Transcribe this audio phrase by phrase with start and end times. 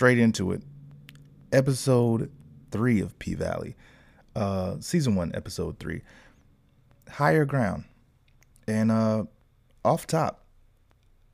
[0.00, 0.62] straight into it.
[1.52, 2.30] Episode
[2.70, 3.76] three of P Valley,
[4.34, 6.00] uh, season one, episode three,
[7.10, 7.84] higher ground,
[8.66, 9.24] and uh,
[9.84, 10.46] off top,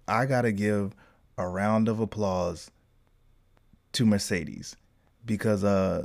[0.09, 0.96] I gotta give
[1.38, 2.73] a round of applause
[3.92, 4.74] to Mercedes
[5.24, 6.05] because uh,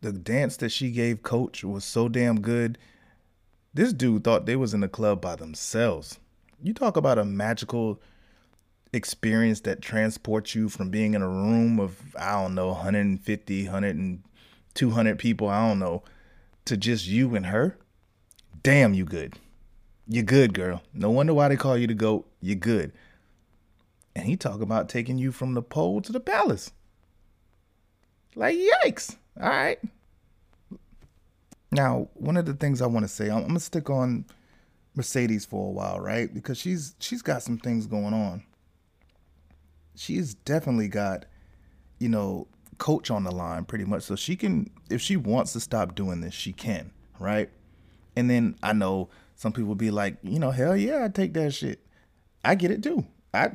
[0.00, 2.76] the dance that she gave Coach was so damn good.
[3.72, 6.18] This dude thought they was in the club by themselves.
[6.60, 8.00] You talk about a magical
[8.92, 13.96] experience that transports you from being in a room of I don't know 150, 100
[13.96, 14.22] and
[14.74, 16.02] 200 people, I don't know,
[16.66, 17.76] to just you and her.
[18.62, 19.34] Damn, you good.
[20.06, 20.82] You good, girl.
[20.92, 22.28] No wonder why they call you the goat.
[22.40, 22.92] You good.
[24.14, 26.70] And he talk about taking you from the pole to the palace.
[28.34, 29.16] Like yikes.
[29.40, 29.78] All right.
[31.70, 34.26] Now, one of the things I want to say, I'm, I'm gonna stick on
[34.94, 36.32] Mercedes for a while, right?
[36.32, 38.44] Because she's she's got some things going on
[39.94, 41.24] she's definitely got,
[41.98, 42.48] you know,
[42.78, 44.02] coach on the line pretty much.
[44.02, 47.50] So she can, if she wants to stop doing this, she can, right?
[48.16, 51.52] And then I know some people be like, you know, hell yeah, I take that
[51.54, 51.80] shit.
[52.44, 53.06] I get it too.
[53.32, 53.50] I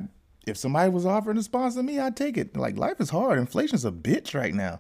[0.45, 2.55] if somebody was offering to sponsor me, I'd take it.
[2.55, 3.37] Like life is hard.
[3.37, 4.79] Inflation's a bitch right now.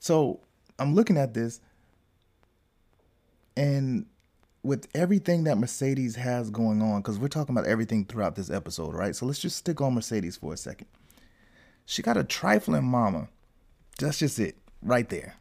[0.00, 0.40] So
[0.78, 1.60] I'm looking at this
[3.56, 4.06] and
[4.62, 8.94] with everything that Mercedes has going on, because we're talking about everything throughout this episode,
[8.94, 9.16] right?
[9.16, 10.86] So let's just stick on Mercedes for a second.
[11.84, 13.28] She got a trifling mama.
[13.98, 15.36] That's just it, right there.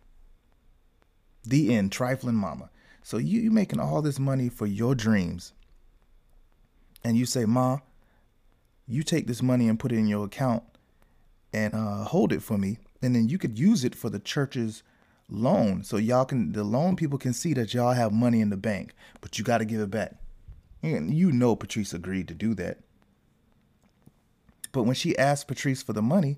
[1.43, 2.69] The end, trifling mama.
[3.03, 5.53] So you you making all this money for your dreams,
[7.03, 7.79] and you say, "Ma,
[8.87, 10.63] you take this money and put it in your account,
[11.53, 14.83] and uh, hold it for me, and then you could use it for the church's
[15.31, 15.83] loan.
[15.83, 18.93] So y'all can the loan people can see that y'all have money in the bank
[19.21, 20.15] but you got to give it back.
[20.83, 22.79] And you know patrice agreed to do that.
[24.71, 26.37] But when she asked patrice for the money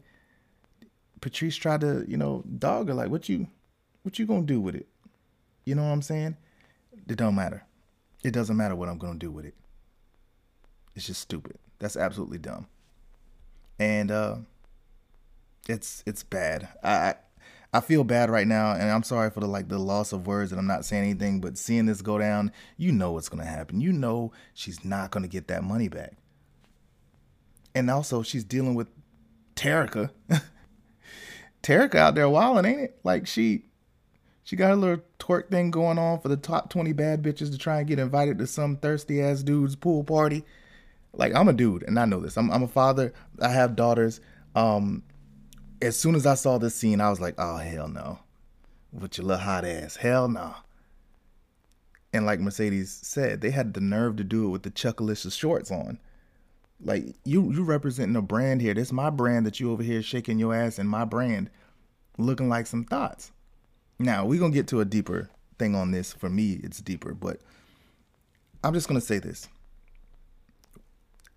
[1.21, 3.47] patrice tried to you know dog her like what you
[4.03, 4.87] what you gonna do with it?
[5.65, 6.35] You know what i'm saying?
[7.07, 7.63] It don't matter.
[8.23, 9.55] It doesn't matter what i'm gonna do with it.
[10.95, 11.57] It's just stupid.
[11.79, 12.67] That's absolutely dumb.
[13.79, 14.35] And uh
[15.69, 16.67] it's it's bad.
[16.83, 17.15] I
[17.73, 20.51] I feel bad right now, and I'm sorry for the like the loss of words,
[20.51, 23.81] and I'm not saying anything, but seeing this go down, you know what's gonna happen.
[23.81, 26.13] You know she's not gonna get that money back.
[27.73, 28.89] And also, she's dealing with
[29.55, 30.11] Terica.
[31.63, 32.99] Terica out there wilding, ain't it?
[33.03, 33.63] Like she,
[34.43, 37.57] she got a little twerk thing going on for the top 20 bad bitches to
[37.57, 40.45] try and get invited to some thirsty ass dude's pool party.
[41.13, 42.37] Like I'm a dude, and I know this.
[42.37, 43.13] I'm, I'm a father.
[43.41, 44.21] I have daughters.
[44.55, 45.01] Um,
[45.83, 48.19] as soon as I saw this scene, I was like, oh hell no.
[48.91, 49.97] With your little hot ass.
[49.97, 50.55] Hell no.
[52.13, 55.71] And like Mercedes said, they had the nerve to do it with the Chuckalicious shorts
[55.71, 55.99] on.
[56.83, 58.73] Like you you representing a brand here.
[58.73, 61.49] This my brand that you over here shaking your ass in my brand,
[62.17, 63.31] looking like some thoughts.
[63.99, 66.13] Now we gonna get to a deeper thing on this.
[66.13, 67.39] For me, it's deeper, but
[68.63, 69.47] I'm just gonna say this.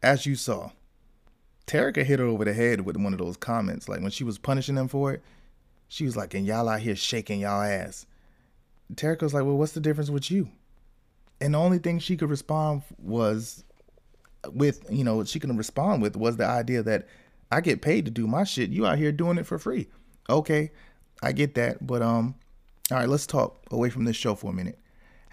[0.02, 0.70] As you saw,
[1.66, 3.88] Terica hit her over the head with one of those comments.
[3.88, 5.22] Like when she was punishing them for it,
[5.88, 8.06] she was like, and y'all out here shaking y'all ass.
[8.94, 10.48] Terica was like, well, what's the difference with you?
[11.40, 13.64] And the only thing she could respond was
[14.52, 17.06] with, you know, she could respond with was the idea that
[17.50, 18.70] I get paid to do my shit.
[18.70, 19.88] You out here doing it for free.
[20.30, 20.70] Okay,
[21.22, 21.86] I get that.
[21.86, 22.34] But um,
[22.90, 24.78] all right, let's talk away from this show for a minute.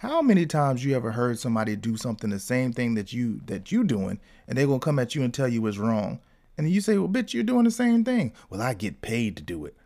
[0.03, 3.72] How many times you ever heard somebody do something the same thing that you that
[3.72, 4.19] you doing,
[4.50, 6.19] and they gonna come at you and tell you it's wrong,
[6.58, 9.38] and then you say, "Well, bitch, you're doing the same thing." Well, I get paid
[9.38, 9.78] to do it.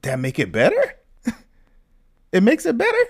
[0.00, 0.94] That make it better?
[2.32, 3.04] it makes it better.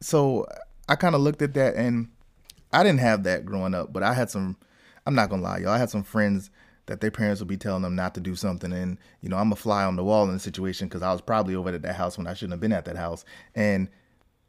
[0.00, 0.46] So
[0.88, 2.08] I kind of looked at that, and
[2.72, 4.56] I didn't have that growing up, but I had some.
[5.06, 5.70] I'm not gonna lie, y'all.
[5.70, 6.52] I had some friends
[6.86, 9.50] that their parents would be telling them not to do something, and you know, I'm
[9.50, 11.96] a fly on the wall in the situation because I was probably over at that
[11.96, 13.24] house when I shouldn't have been at that house,
[13.56, 13.88] and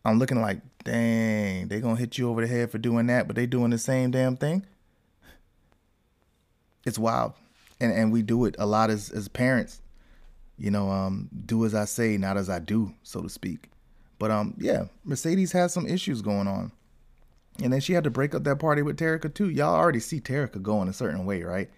[0.03, 3.35] I'm looking like, dang, they gonna hit you over the head for doing that, but
[3.35, 4.65] they doing the same damn thing.
[6.85, 7.33] It's wild,
[7.79, 9.81] and and we do it a lot as as parents.
[10.57, 13.69] You know, um, do as I say, not as I do, so to speak.
[14.19, 16.71] But um, yeah, Mercedes has some issues going on,
[17.61, 19.49] and then she had to break up that party with Terica too.
[19.49, 21.69] Y'all already see Terica going a certain way, right?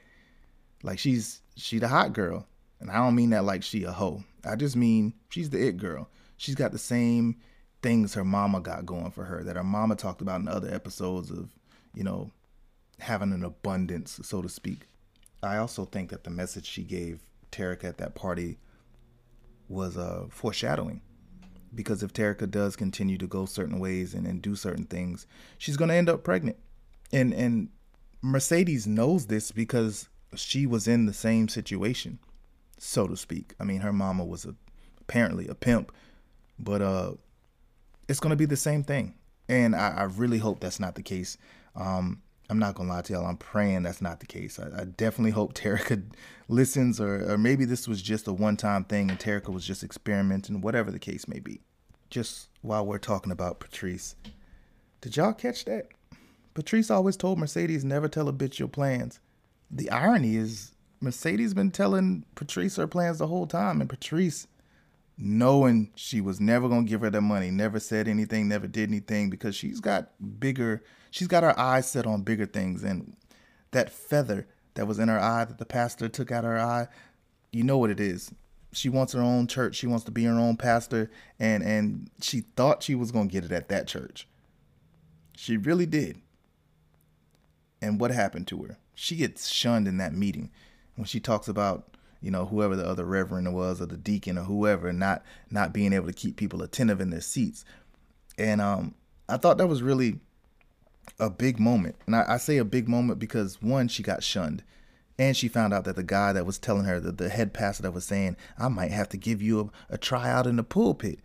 [0.81, 2.45] Like she's she the hot girl,
[2.79, 4.23] and I don't mean that like she a hoe.
[4.45, 6.09] I just mean she's the it girl.
[6.37, 7.37] She's got the same
[7.83, 11.29] things her mama got going for her that her mama talked about in other episodes
[11.29, 11.49] of,
[11.93, 12.31] you know,
[12.99, 14.87] having an abundance, so to speak.
[15.43, 17.19] I also think that the message she gave
[17.51, 18.57] Terica at that party
[19.67, 21.01] was uh, foreshadowing.
[21.75, 25.27] Because if Terica does continue to go certain ways and, and do certain things,
[25.57, 26.57] she's going to end up pregnant.
[27.11, 27.69] And and
[28.21, 32.19] Mercedes knows this because she was in the same situation,
[32.77, 33.53] so to speak.
[33.59, 34.55] I mean, her mama was a,
[35.01, 35.91] apparently a pimp,
[36.57, 37.13] but uh,
[38.07, 39.15] it's gonna be the same thing,
[39.47, 41.37] and I, I really hope that's not the case.
[41.75, 43.25] Um, I'm not gonna lie to y'all.
[43.25, 44.59] I'm praying that's not the case.
[44.59, 46.03] I, I definitely hope Terica
[46.47, 50.61] listens, or, or maybe this was just a one-time thing, and Terica was just experimenting,
[50.61, 51.61] whatever the case may be.
[52.09, 54.15] Just while we're talking about Patrice,
[55.01, 55.87] did y'all catch that?
[56.53, 59.19] Patrice always told Mercedes never tell a bitch your plans.
[59.71, 64.47] The irony is Mercedes been telling Patrice her plans the whole time, and Patrice,
[65.17, 69.29] knowing she was never gonna give her the money, never said anything, never did anything
[69.29, 72.83] because she's got bigger she's got her eyes set on bigger things.
[72.83, 73.15] And
[73.71, 76.87] that feather that was in her eye that the pastor took out of her eye
[77.53, 78.33] you know what it is.
[78.73, 79.75] She wants her own church.
[79.75, 81.09] She wants to be her own pastor.
[81.39, 84.27] And and she thought she was going to get it at that church.
[85.37, 86.19] She really did.
[87.81, 88.77] And what happened to her?
[88.95, 90.51] She gets shunned in that meeting
[90.95, 94.43] when she talks about you know whoever the other reverend was or the deacon or
[94.43, 95.21] whoever not
[95.51, 97.65] not being able to keep people attentive in their seats
[98.37, 98.95] and um
[99.29, 100.19] i thought that was really
[101.19, 101.95] a big moment.
[102.05, 104.63] And I, I, say a big moment because one, she got shunned.
[105.19, 107.83] And she found out that the guy that was telling her, that the head pastor
[107.83, 111.19] that was saying, I might have to give you a, a tryout in the pulpit.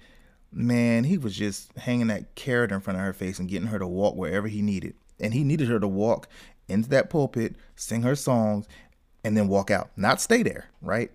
[0.52, 3.78] Man, he was just hanging that carrot in front of her face and getting her
[3.78, 4.94] to walk wherever he needed.
[5.18, 6.28] And he needed her to walk
[6.68, 8.68] into that pulpit, sing her songs,
[9.24, 11.10] and then walk out, not stay there, right?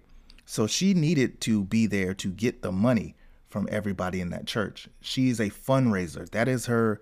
[0.45, 3.15] So she needed to be there to get the money
[3.49, 4.87] from everybody in that church.
[4.99, 6.29] She's a fundraiser.
[6.31, 7.01] That is her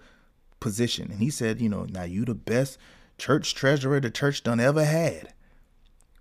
[0.59, 1.11] position.
[1.11, 2.77] And he said, you know, now you the best
[3.17, 5.33] church treasurer the church done ever had.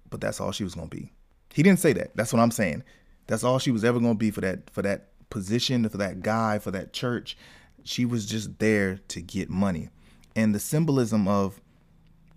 [0.09, 1.13] But that's all she was gonna be.
[1.53, 2.17] He didn't say that.
[2.17, 2.85] That's what I'm saying.
[3.27, 6.59] That's all she was ever gonna be for that for that position, for that guy,
[6.59, 7.37] for that church.
[7.85, 9.91] She was just there to get money.
[10.37, 11.61] And the symbolism of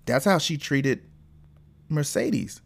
[0.05, 1.03] that's how she treated
[1.93, 2.61] Mercedes.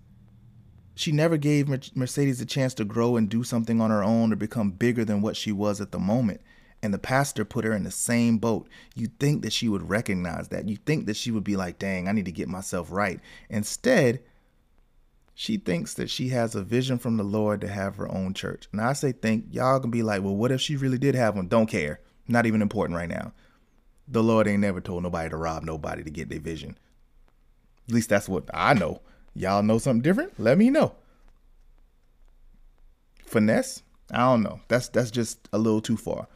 [0.96, 4.36] She never gave Mercedes a chance to grow and do something on her own or
[4.36, 6.42] become bigger than what she was at the moment
[6.82, 10.50] and the pastor put her in the same boat, you'd think that she would recognize
[10.50, 10.70] that.
[10.70, 13.20] You think that she would be like, dang, I need to get myself right.
[13.50, 14.22] Instead,
[15.34, 18.68] she thinks that she has a vision from the Lord to have her own church.
[18.72, 21.36] And I say, think, y'all can be like, well, what if she really did have
[21.36, 21.48] one?
[21.48, 22.00] Don't care.
[22.28, 23.34] Not even important right now.
[24.08, 26.78] The Lord ain't never told nobody to rob nobody to get their vision.
[27.88, 29.02] At least that's what I know.
[29.38, 30.40] Y'all know something different?
[30.40, 30.96] Let me know.
[33.24, 33.84] Finesse?
[34.12, 34.62] I don't know.
[34.68, 36.28] That's that's just a little too far.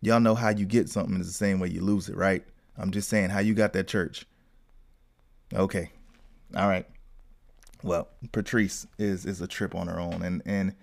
[0.00, 2.42] Y'all know how you get something is the same way you lose it, right?
[2.76, 4.26] I'm just saying how you got that church.
[5.54, 5.90] Okay.
[6.56, 6.86] All right.
[7.84, 10.74] Well, Patrice is is a trip on her own and and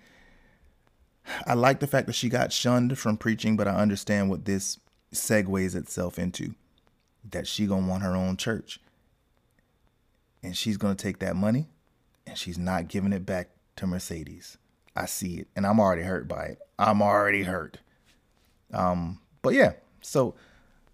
[1.46, 4.78] I like the fact that she got shunned from preaching, but I understand what this
[5.12, 6.54] segues itself into.
[7.28, 8.80] That she gonna want her own church.
[10.46, 11.68] And she's gonna take that money
[12.24, 14.58] and she's not giving it back to Mercedes.
[14.94, 15.48] I see it.
[15.56, 16.58] And I'm already hurt by it.
[16.78, 17.78] I'm already hurt.
[18.72, 20.34] Um, but yeah, so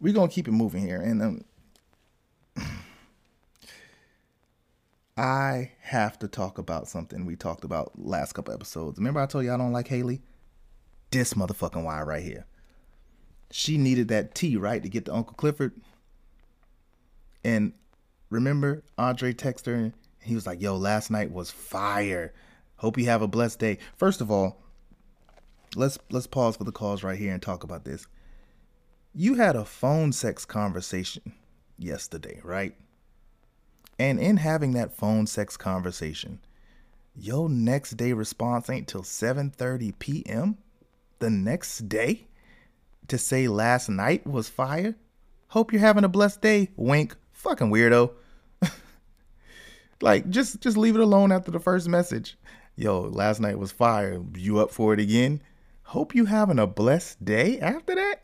[0.01, 1.45] we're gonna keep it moving here, and um,
[5.17, 8.99] I have to talk about something we talked about last couple episodes.
[8.99, 10.23] Remember I told you I don't like Haley?
[11.11, 12.47] This motherfucking wire right here.
[13.51, 15.73] She needed that tea, right, to get to Uncle Clifford.
[17.45, 17.75] And
[18.33, 22.33] remember, Andre texted her and he was like, yo, last night was fire.
[22.77, 23.79] Hope you have a blessed day.
[23.97, 24.63] First of all,
[25.77, 28.07] let's let's pause for the calls right here and talk about this.
[29.15, 31.35] You had a phone sex conversation
[31.79, 32.75] yesterday, right?
[33.99, 36.41] And in having that phone sex conversation,
[37.15, 40.57] your next day response ain't till 7:30 p.m.
[41.19, 42.27] the next day
[43.09, 44.97] to say last night was fire.
[45.49, 46.71] Hope you're having a blessed day.
[46.77, 47.15] Wink.
[47.33, 48.13] Fucking weirdo.
[50.03, 52.37] Like just just leave it alone after the first message.
[52.77, 54.21] Yo, last night was fire.
[54.35, 55.43] You up for it again?
[55.85, 58.23] Hope you having a blessed day after that.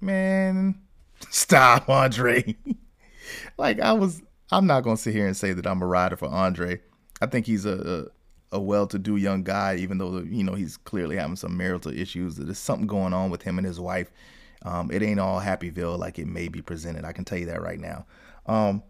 [0.00, 0.80] Man,
[1.30, 2.56] stop, Andre.
[3.58, 6.28] like I was I'm not gonna sit here and say that I'm a rider for
[6.28, 6.80] Andre.
[7.20, 8.10] I think he's a,
[8.52, 12.36] a, a well-to-do young guy, even though you know he's clearly having some marital issues.
[12.36, 14.10] There's something going on with him and his wife.
[14.64, 17.04] Um, it ain't all Happyville like it may be presented.
[17.04, 18.06] I can tell you that right now.
[18.46, 18.82] Um,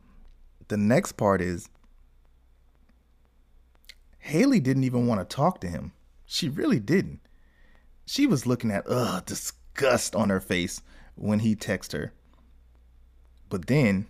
[0.68, 1.68] the next part is
[4.18, 5.92] Haley didn't even want to talk to him.
[6.26, 7.20] She really didn't
[8.06, 10.80] she was looking at ugh disgust on her face
[11.14, 12.12] when he texted her.
[13.48, 14.06] But then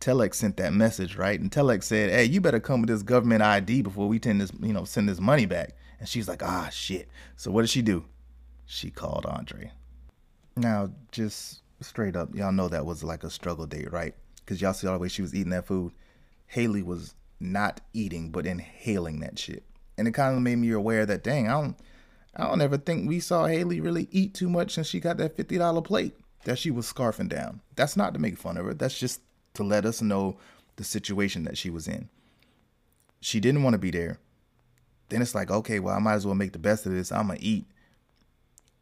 [0.00, 1.38] Telex sent that message, right?
[1.38, 4.52] And Telex said, "Hey, you better come with this government ID before we send this,
[4.60, 7.82] you know, send this money back." And she's like, "Ah, shit." So what did she
[7.82, 8.04] do?
[8.66, 9.72] She called Andre.
[10.56, 14.14] Now, just straight up, y'all know that was like a struggle date, right?
[14.48, 15.92] Because y'all see all the way she was eating that food.
[16.46, 19.62] Haley was not eating but inhaling that shit.
[19.98, 21.76] And it kind of made me aware that dang, I don't
[22.34, 25.36] I don't ever think we saw Haley really eat too much since she got that
[25.36, 26.14] $50 plate
[26.44, 27.60] that she was scarfing down.
[27.76, 28.72] That's not to make fun of her.
[28.72, 29.20] That's just
[29.52, 30.38] to let us know
[30.76, 32.08] the situation that she was in.
[33.20, 34.18] She didn't want to be there.
[35.10, 37.12] Then it's like, okay, well, I might as well make the best of this.
[37.12, 37.66] I'm to eat.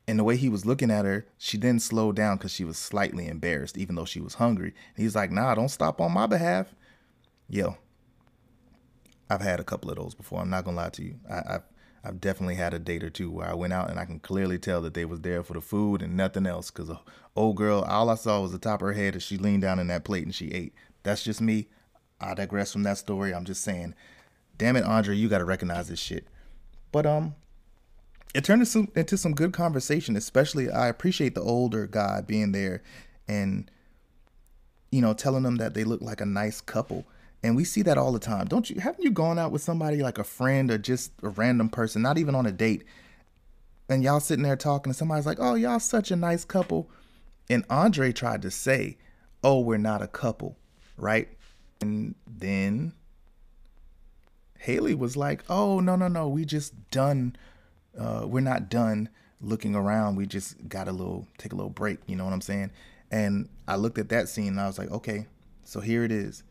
[0.09, 2.79] And the way he was looking at her, she didn't slow down because she was
[2.79, 4.73] slightly embarrassed, even though she was hungry.
[4.95, 6.75] And he's like, nah, don't stop on my behalf.
[7.49, 7.77] Yo,
[9.29, 10.41] I've had a couple of those before.
[10.41, 11.17] I'm not to lie to you.
[11.29, 11.65] I, have
[12.05, 14.59] I've definitely had a date or two where I went out and I can clearly
[14.59, 16.71] tell that they was there for the food and nothing else.
[16.71, 17.01] Cause a
[17.35, 19.81] old girl, all I saw was the top of her head as she leaned down
[19.81, 20.73] in that plate and she ate.
[21.03, 21.67] That's just me.
[22.21, 23.35] I digress from that story.
[23.35, 23.95] I'm just saying,
[24.57, 26.29] damn it, Andre, you got to recognize this shit.
[26.93, 27.35] But um,
[28.37, 30.17] it turned into some, into some good conversation.
[30.17, 32.83] Especially, I appreciate the older guy being there
[33.27, 33.71] and
[34.91, 37.05] you know telling them that they look like a nice couple
[37.43, 38.47] and we see that all the time.
[38.47, 41.69] Don't you haven't you gone out with somebody like a friend or just a random
[41.69, 42.85] person, not even on a date,
[43.89, 46.91] and y'all sitting there talking and somebody's like, "Oh, y'all such a nice couple."
[47.49, 48.99] And Andre tried to say,
[49.45, 50.57] "Oh, we're not a couple."
[50.97, 51.29] Right?
[51.81, 52.95] And then
[54.59, 56.29] Haley was like, "Oh, no, no, no.
[56.29, 57.37] We just done
[57.99, 59.09] uh we're not done
[59.41, 60.17] looking around.
[60.17, 62.71] We just got a little take a little break, you know what I'm saying?"
[63.11, 65.27] And I looked at that scene and I was like, "Okay,
[65.65, 66.43] so here it is."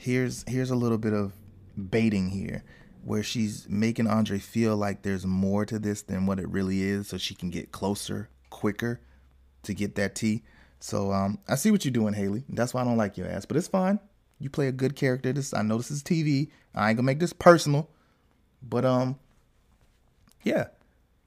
[0.00, 1.34] here's here's a little bit of
[1.90, 2.64] baiting here
[3.04, 7.08] where she's making Andre feel like there's more to this than what it really is
[7.08, 9.00] so she can get closer quicker
[9.62, 10.42] to get that tea.
[10.80, 12.44] So um, I see what you're doing, Haley.
[12.48, 14.00] That's why I don't like your ass, but it's fine.
[14.38, 15.32] You play a good character.
[15.34, 16.48] This I know this is TV.
[16.74, 17.90] I ain't gonna make this personal,
[18.62, 19.18] but um,
[20.42, 20.68] yeah,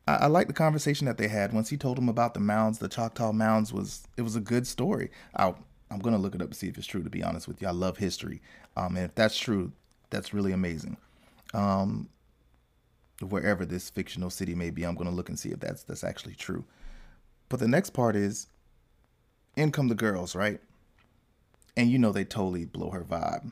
[0.08, 1.54] I, I like the conversation that they had.
[1.54, 4.68] Once he told him about the mounds, the Choctaw mounds was it was a good
[4.68, 5.12] story.
[5.36, 5.54] I
[5.92, 7.04] I'm gonna look it up to see if it's true.
[7.04, 8.42] To be honest with you, I love history.
[8.76, 9.72] Um, and if that's true,
[10.10, 10.98] that's really amazing.
[11.54, 12.10] Um,
[13.22, 16.36] wherever this fictional city may be, I'm to look and see if that's that's actually
[16.36, 16.66] true.
[17.50, 18.48] But the next part is,
[19.56, 20.60] in come the girls, right?
[21.78, 23.52] And you know they totally blow her vibe,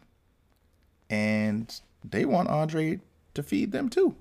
[1.10, 3.00] and they want Andre
[3.34, 4.16] to feed them too.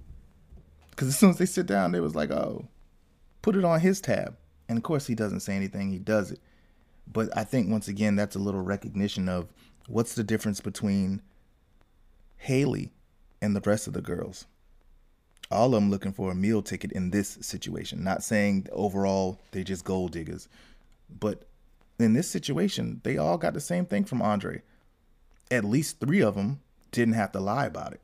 [1.01, 2.69] Because as soon as they sit down, they was like, "Oh,
[3.41, 4.37] put it on his tab."
[4.69, 5.91] And of course, he doesn't say anything.
[5.91, 6.41] He does it.
[7.11, 9.49] But I think once again, that's a little recognition of
[9.89, 11.23] what's the difference between
[12.37, 12.93] Haley
[13.41, 14.45] and the rest of the girls?
[15.51, 18.05] All of them looking for a meal ticket in this situation.
[18.05, 20.49] Not saying overall they're just gold diggers,
[21.09, 21.47] but
[21.99, 24.61] in this situation, they all got the same thing from Andre.
[25.51, 26.61] At least three of them
[26.93, 28.03] didn't have to lie about it.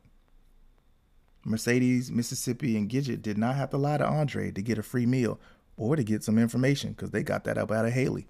[1.47, 5.05] Mercedes, Mississippi, and Gidget did not have to lie to Andre to get a free
[5.05, 5.39] meal
[5.77, 8.27] or to get some information because they got that up out of Haley.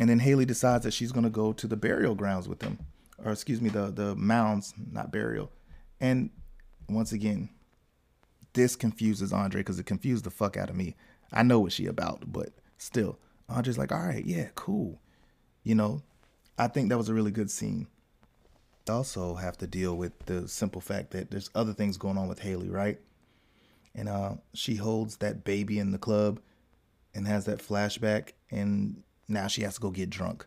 [0.00, 2.78] And then Haley decides that she's going to go to the burial grounds with them,
[3.22, 5.52] or excuse me, the the mounds, not burial.
[6.00, 6.30] And
[6.88, 7.50] once again,
[8.54, 10.96] this confuses Andre because it confused the fuck out of me.
[11.30, 13.18] I know what she about, but still,
[13.50, 14.98] Andre's like, all right, yeah, cool.
[15.62, 16.02] You know,
[16.58, 17.86] I think that was a really good scene.
[18.88, 22.40] Also, have to deal with the simple fact that there's other things going on with
[22.40, 22.98] Haley, right?
[23.94, 26.40] And uh, she holds that baby in the club
[27.14, 30.46] and has that flashback, and now she has to go get drunk.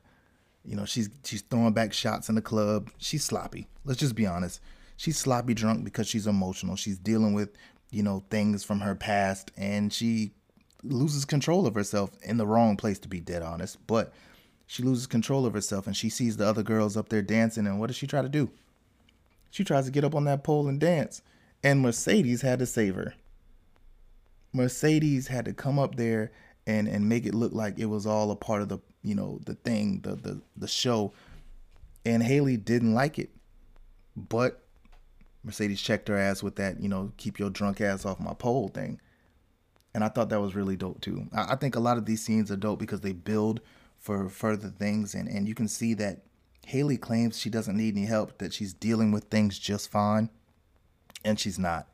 [0.63, 2.89] You know, she's she's throwing back shots in the club.
[2.97, 3.67] She's sloppy.
[3.83, 4.59] Let's just be honest.
[4.97, 6.75] She's sloppy drunk because she's emotional.
[6.75, 7.49] She's dealing with,
[7.91, 10.31] you know, things from her past and she
[10.83, 14.13] loses control of herself in the wrong place to be dead honest, but
[14.67, 17.79] she loses control of herself and she sees the other girls up there dancing and
[17.79, 18.49] what does she try to do?
[19.51, 21.21] She tries to get up on that pole and dance.
[21.63, 23.13] And Mercedes had to save her.
[24.53, 26.31] Mercedes had to come up there
[26.67, 29.39] and and make it look like it was all a part of the you know
[29.45, 31.13] the thing the the the show
[32.05, 33.29] and Haley didn't like it
[34.15, 34.63] but
[35.43, 38.69] Mercedes checked her ass with that you know keep your drunk ass off my pole
[38.69, 38.99] thing
[39.93, 42.23] and I thought that was really dope too I, I think a lot of these
[42.23, 43.61] scenes are dope because they build
[44.05, 46.21] for further things and and you can see that
[46.65, 50.29] Haley claims she doesn't need any help that she's dealing with things just fine
[51.23, 51.87] and she's not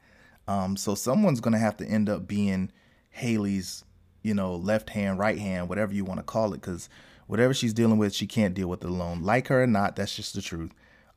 [0.48, 2.72] um so someone's gonna have to end up being
[3.10, 3.84] Haley's
[4.24, 6.90] you know, left hand, right hand, whatever you want to call it, because
[7.28, 9.24] whatever she's dealing with, she can't deal with it alone.
[9.24, 10.72] Like her or not, that's just the truth.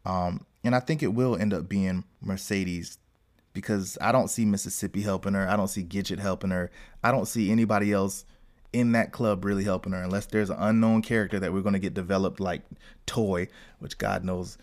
[0.04, 2.98] Um, and I think it will end up being Mercedes
[3.52, 5.48] because I don't see Mississippi helping her.
[5.48, 6.70] I don't see Gidget helping her.
[7.02, 8.24] I don't see anybody else
[8.74, 11.78] in that club really helping her unless there's an unknown character that we're going to
[11.78, 12.62] get developed like
[13.06, 13.46] Toy,
[13.78, 14.58] which God knows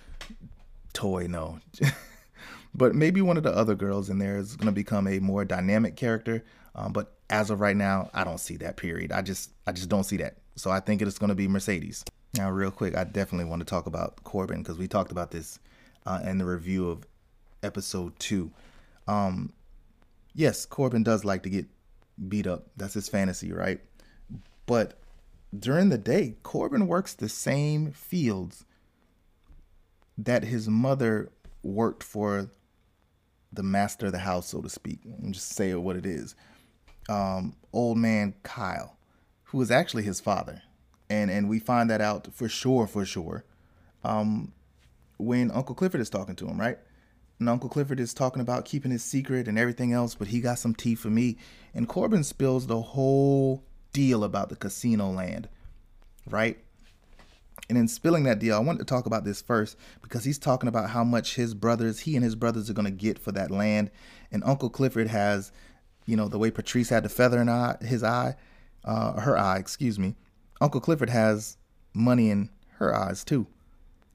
[0.91, 1.60] Toy, no.
[2.75, 5.46] but maybe one of the other girls in there is going to become a more
[5.46, 6.44] dynamic character.
[6.75, 9.13] Um, but as of right now, I don't see that period.
[9.13, 10.36] I just I just don't see that.
[10.58, 12.03] So I think it's going to be Mercedes.
[12.36, 15.60] Now, real quick, I definitely want to talk about Corbin because we talked about this
[16.06, 17.06] uh, and the review of
[17.63, 18.51] episode two.
[19.08, 19.53] Um,
[20.34, 21.65] yes, Corbin does like to get
[22.27, 22.68] beat up.
[22.77, 23.82] That's his fantasy, right?
[24.72, 24.94] But
[25.54, 28.63] during the day, Corbin works the same fields
[30.18, 31.30] that his mother
[31.62, 32.50] worked for
[33.51, 35.01] the master of the house, so to speak.
[35.04, 36.36] And just say what it is.
[37.10, 38.96] Um, old man Kyle,
[39.44, 40.62] who is actually his father,
[41.10, 43.44] and and we find that out for sure, for sure,
[44.06, 44.54] um,
[45.18, 46.78] when Uncle Clifford is talking to him, right?
[47.40, 50.60] And Uncle Clifford is talking about keeping his secret and everything else, but he got
[50.60, 51.36] some tea for me.
[51.74, 55.50] And Corbin spills the whole deal about the casino land,
[56.29, 56.57] right?
[57.69, 60.67] And in spilling that deal, I wanted to talk about this first because he's talking
[60.67, 63.51] about how much his brothers, he and his brothers are going to get for that
[63.51, 63.91] land.
[64.31, 65.51] And Uncle Clifford has,
[66.05, 68.36] you know, the way Patrice had the feather in his eye,
[68.83, 70.15] uh, her eye, excuse me.
[70.60, 71.57] Uncle Clifford has
[71.93, 73.48] money in her eyes too.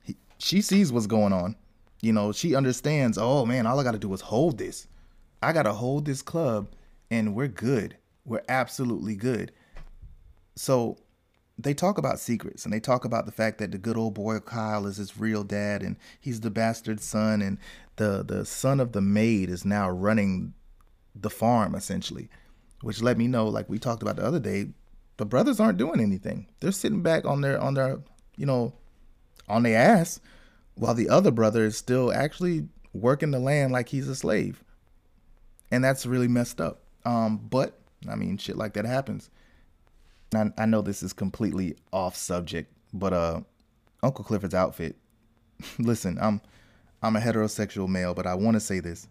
[0.03, 1.57] He, she sees what's going on.
[2.03, 4.87] You know, she understands, oh man, all I got to do is hold this.
[5.43, 6.69] I got to hold this club
[7.11, 7.97] and we're good.
[8.25, 9.53] We're absolutely good.
[10.57, 10.97] So
[11.59, 14.41] they talk about secrets and they talk about the fact that the good old boy
[14.41, 17.59] Kyle is his real dad and he's the bastard son and
[17.97, 20.55] the the son of the maid is now running
[21.15, 22.29] the farm essentially.
[22.83, 24.69] Which let me know like we talked about the other day
[25.19, 26.47] the brothers aren't doing anything.
[26.61, 28.01] They're sitting back on their on their
[28.37, 28.75] you know
[29.49, 30.21] on their ass
[30.75, 34.63] while the other brother is still actually working the land like he's a slave.
[35.71, 36.81] And that's really messed up.
[37.05, 39.31] Um but i mean shit like that happens
[40.37, 43.41] I, I know this is completely off subject, but uh,
[44.03, 44.97] Uncle Clifford's outfit.
[45.79, 46.41] Listen, I'm
[47.03, 49.09] I'm a heterosexual male, but I want to say this.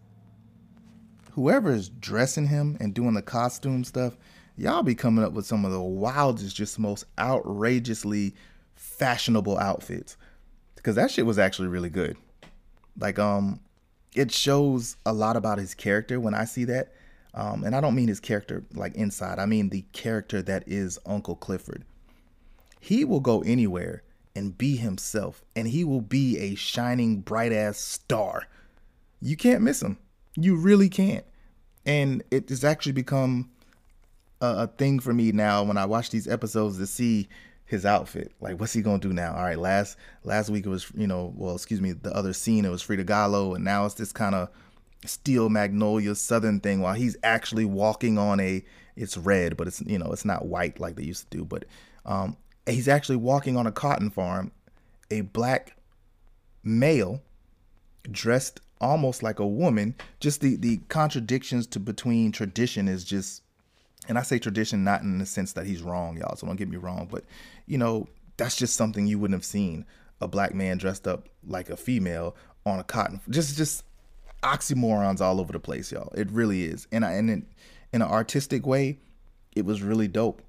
[1.32, 4.16] Whoever is dressing him and doing the costume stuff,
[4.56, 8.34] y'all be coming up with some of the wildest, just most outrageously
[8.74, 10.16] fashionable outfits.
[10.74, 12.16] Because that shit was actually really good.
[12.98, 13.60] Like, um,
[14.14, 16.92] it shows a lot about his character when I see that.
[17.36, 20.98] Um, and I don't mean his character like inside, I mean the character that is
[21.04, 21.84] Uncle Clifford.
[22.80, 24.02] He will go anywhere
[24.34, 28.46] and be himself, and he will be a shining, bright ass star.
[29.20, 29.98] You can't miss him.
[30.34, 31.24] You really can't.
[31.84, 33.50] And it has actually become
[34.40, 37.28] a, a thing for me now when I watch these episodes to see
[37.64, 38.32] his outfit.
[38.40, 39.34] Like, what's he gonna do now?
[39.34, 42.64] All right, last last week it was, you know, well, excuse me, the other scene
[42.64, 44.48] it was Frida Kahlo, and now it's this kind of
[45.04, 48.64] steel magnolia southern thing while he's actually walking on a
[48.96, 51.64] it's red but it's you know it's not white like they used to do but
[52.06, 54.50] um, he's actually walking on a cotton farm
[55.10, 55.76] a black
[56.62, 57.22] male
[58.10, 59.94] dressed almost like a woman.
[60.20, 63.42] Just the the contradictions to between tradition is just
[64.08, 66.68] and I say tradition not in the sense that he's wrong y'all so don't get
[66.68, 67.24] me wrong but
[67.66, 68.06] you know
[68.36, 69.84] that's just something you wouldn't have seen
[70.20, 73.84] a black man dressed up like a female on a cotton just just
[74.46, 76.12] oxymorons all over the place, y'all.
[76.14, 76.86] It really is.
[76.92, 77.46] And I, and in,
[77.92, 78.98] in an artistic way,
[79.54, 80.42] it was really dope.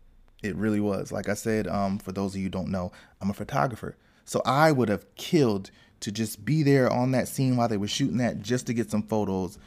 [0.43, 1.11] It really was.
[1.11, 3.97] Like I said, um, for those of you who don't know, I'm a photographer.
[4.25, 7.87] So I would have killed to just be there on that scene while they were
[7.87, 9.57] shooting that just to get some photos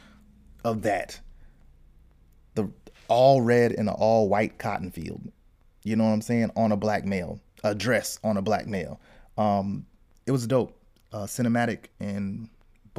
[0.64, 1.18] of that.
[2.54, 2.70] The
[3.08, 5.32] all red and an all white cotton field.
[5.82, 6.52] You know what I'm saying?
[6.54, 7.40] On a black male.
[7.64, 9.00] A dress on a black male.
[9.36, 9.86] Um,
[10.26, 10.76] it was dope.
[11.12, 12.48] Uh, cinematic and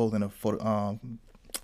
[0.10, 1.20] in a photo, um,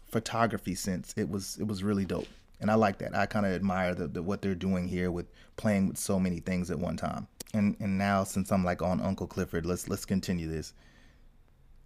[0.09, 1.13] photography sense.
[1.17, 2.27] It was it was really dope,
[2.59, 3.15] and I like that.
[3.15, 6.39] I kind of admire the, the, what they're doing here with playing with so many
[6.39, 7.27] things at one time.
[7.53, 10.73] And and now since I'm like on Uncle Clifford, let's let's continue this.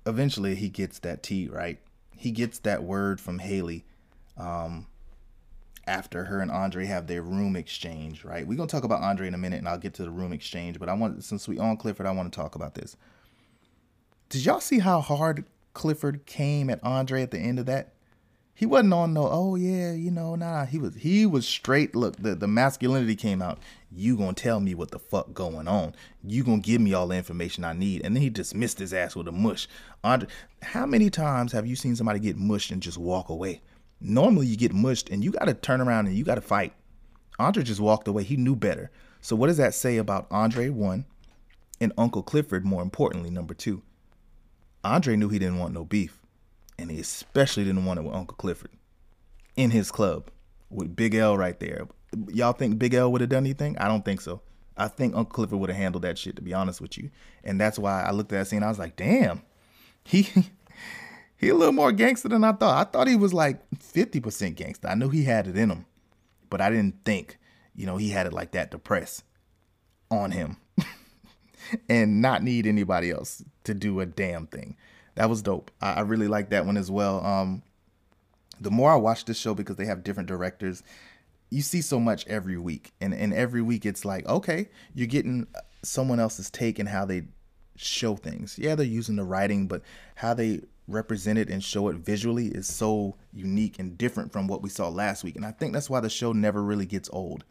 [0.05, 1.79] Eventually, he gets that tea right.
[2.15, 3.85] He gets that word from Haley.
[4.37, 4.87] Um,
[5.87, 8.45] after her and Andre have their room exchange, right?
[8.45, 10.79] We're gonna talk about Andre in a minute, and I'll get to the room exchange.
[10.79, 12.95] But I want, since we on Clifford, I want to talk about this.
[14.29, 17.93] Did y'all see how hard Clifford came at Andre at the end of that,
[18.61, 20.65] he wasn't on no, oh yeah, you know, nah.
[20.65, 21.95] He was he was straight.
[21.95, 23.57] Look, the, the masculinity came out.
[23.91, 25.95] You gonna tell me what the fuck going on.
[26.23, 28.05] You gonna give me all the information I need.
[28.05, 29.67] And then he dismissed his ass with a mush.
[30.03, 30.29] Andre,
[30.61, 33.61] how many times have you seen somebody get mushed and just walk away?
[33.99, 36.73] Normally you get mushed and you gotta turn around and you gotta fight.
[37.39, 38.21] Andre just walked away.
[38.21, 38.91] He knew better.
[39.21, 41.05] So what does that say about Andre one
[41.79, 43.81] and Uncle Clifford, more importantly, number two?
[44.83, 46.17] Andre knew he didn't want no beef,
[46.77, 48.71] and he especially didn't want it with Uncle Clifford
[49.55, 50.29] in his club
[50.69, 51.87] with Big L right there.
[52.29, 53.77] Y'all think Big L would have done anything?
[53.77, 54.41] I don't think so.
[54.77, 57.11] I think Uncle Clifford would have handled that shit, to be honest with you.
[57.43, 58.63] And that's why I looked at that scene.
[58.63, 59.43] I was like, damn,
[60.03, 60.27] he
[61.37, 62.87] he a little more gangster than I thought.
[62.87, 64.87] I thought he was like 50% gangster.
[64.87, 65.85] I knew he had it in him,
[66.49, 67.37] but I didn't think,
[67.75, 69.23] you know, he had it like that to press
[70.09, 70.57] on him
[71.89, 74.75] and not need anybody else to do a damn thing.
[75.15, 75.71] that was dope.
[75.81, 77.25] I, I really like that one as well.
[77.25, 77.63] Um,
[78.59, 80.83] the more I watch this show because they have different directors,
[81.49, 85.47] you see so much every week, and and every week it's like okay, you're getting
[85.83, 87.23] someone else's take and how they
[87.75, 88.57] show things.
[88.57, 89.81] Yeah, they're using the writing, but
[90.15, 94.61] how they represent it and show it visually is so unique and different from what
[94.61, 95.35] we saw last week.
[95.35, 97.43] And I think that's why the show never really gets old.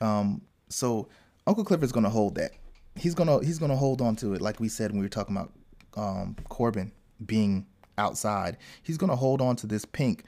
[0.00, 1.08] Um, so
[1.46, 2.52] Uncle Clifford's gonna hold that.
[2.96, 5.36] He's gonna he's gonna hold on to it, like we said when we were talking
[5.36, 5.52] about
[5.96, 6.92] um, Corbin
[7.24, 7.66] being
[7.98, 8.56] outside.
[8.82, 10.24] He's gonna hold on to this pink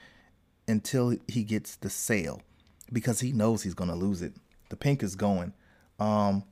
[0.67, 2.41] until he gets the sale
[2.91, 4.33] because he knows he's gonna lose it.
[4.69, 5.53] The pink is going.
[5.99, 6.43] Um,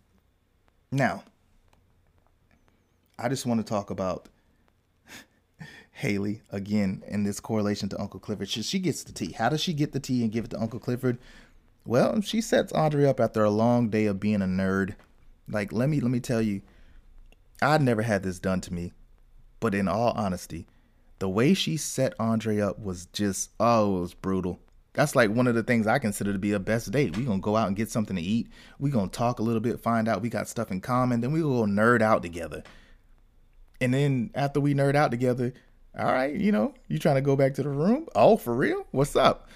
[0.92, 1.24] now,
[3.20, 4.30] I just want to talk about
[5.92, 8.50] Haley again in this correlation to Uncle Clifford.
[8.50, 9.34] She, she gets the tea.
[9.34, 11.18] How does she get the tea and give it to Uncle Clifford?
[11.86, 14.96] Well, she sets Andre up after a long day of being a nerd.
[15.50, 16.62] Like, let me let me tell you,
[17.62, 18.94] I'd never had this done to me.
[19.60, 20.68] But in all honesty,
[21.20, 24.60] the way she set Andre up was just oh, it was brutal.
[24.94, 27.16] That's like one of the things I consider to be a best date.
[27.16, 28.50] We gonna go out and get something to eat.
[28.80, 31.22] We gonna talk a little bit, find out we got stuff in common.
[31.22, 32.64] Then we go nerd out together.
[33.80, 35.54] And then after we nerd out together,
[35.98, 38.08] all right, you know, you trying to go back to the room?
[38.16, 38.86] Oh, for real?
[38.92, 39.50] What's up?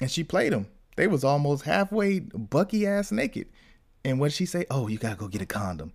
[0.00, 0.66] And she played him.
[0.96, 3.48] They was almost halfway bucky ass naked.
[4.04, 4.66] And what did she say?
[4.70, 5.92] Oh, you gotta go get a condom.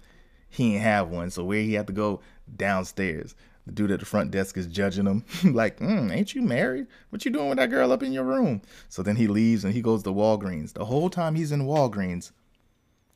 [0.49, 2.21] He ain't have one, so where he had to go
[2.55, 3.35] downstairs.
[3.67, 6.87] The dude at the front desk is judging him, like, mm, ain't you married?
[7.11, 8.63] What you doing with that girl up in your room?
[8.87, 10.73] So then he leaves and he goes to Walgreens.
[10.73, 12.31] The whole time he's in Walgreens,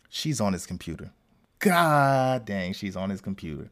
[0.10, 1.12] she's on his computer.
[1.58, 3.72] God dang, she's on his computer.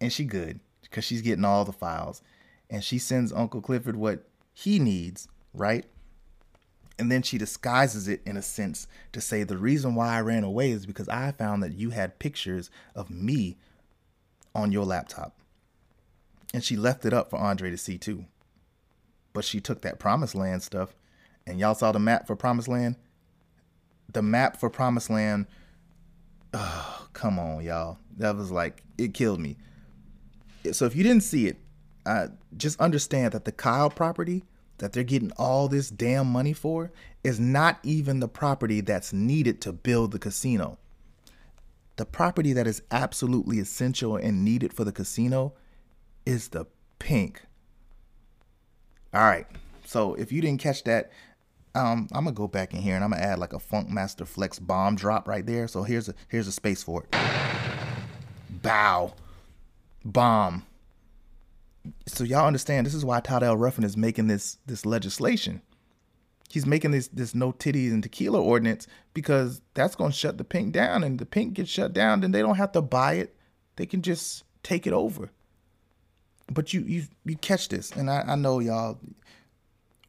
[0.00, 2.22] And she good because she's getting all the files.
[2.70, 4.24] And she sends Uncle Clifford what
[4.54, 5.84] he needs, right?
[7.00, 10.44] And then she disguises it in a sense to say the reason why I ran
[10.44, 13.56] away is because I found that you had pictures of me
[14.54, 15.40] on your laptop.
[16.52, 18.26] And she left it up for Andre to see too.
[19.32, 20.94] But she took that Promised Land stuff,
[21.46, 22.96] and y'all saw the map for Promised Land?
[24.12, 25.46] The map for Promised Land,
[26.52, 27.96] oh, come on, y'all.
[28.18, 29.56] That was like, it killed me.
[30.72, 31.56] So if you didn't see it,
[32.04, 34.44] uh, just understand that the Kyle property
[34.80, 36.90] that they're getting all this damn money for
[37.22, 40.78] is not even the property that's needed to build the casino.
[41.96, 45.52] The property that is absolutely essential and needed for the casino
[46.26, 46.66] is the
[46.98, 47.42] pink.
[49.12, 49.46] All right.
[49.84, 51.10] So if you didn't catch that,
[51.74, 54.58] um, I'm gonna go back in here and I'm gonna add like a Funkmaster Flex
[54.58, 55.68] bomb drop right there.
[55.68, 57.16] So here's a here's a space for it.
[58.62, 59.14] Bow,
[60.04, 60.64] bomb.
[62.06, 65.62] So y'all understand this is why Tidwell Ruffin is making this this legislation.
[66.48, 70.72] He's making this this no titties and tequila ordinance because that's gonna shut the pink
[70.72, 73.36] down, and the pink gets shut down, then they don't have to buy it.
[73.76, 75.30] They can just take it over
[76.50, 78.98] but you you you catch this, and I, I know y'all.